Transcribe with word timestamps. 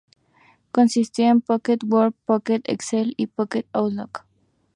Consistió 0.71 1.27
de 1.31 1.41
Pocket 1.41 1.77
Word, 1.83 2.15
Pocket 2.25 2.63
Excel 2.65 3.13
y 3.17 3.27
Pocket 3.27 3.67
Outlook. 3.71 4.23